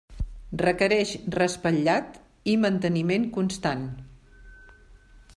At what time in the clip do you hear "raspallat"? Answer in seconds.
1.39-2.17